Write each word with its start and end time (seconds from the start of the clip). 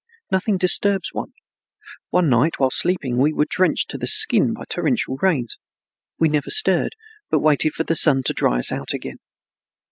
Nothing 0.31 0.57
disturbs 0.57 1.13
one. 1.13 1.31
One 2.09 2.27
night, 2.27 2.57
while 2.57 2.71
sleeping, 2.71 3.19
we 3.19 3.31
were 3.31 3.45
drenched 3.47 3.91
to 3.91 3.99
the 3.99 4.07
skin 4.07 4.51
by 4.55 4.63
torrential 4.67 5.17
rains. 5.21 5.59
We 6.17 6.27
never 6.27 6.49
stirred, 6.49 6.95
but 7.29 7.37
waited 7.37 7.73
for 7.75 7.83
the 7.83 7.93
sun 7.93 8.23
to 8.23 8.33
dry 8.33 8.57
us 8.57 8.71
out 8.71 8.93
again. 8.93 9.19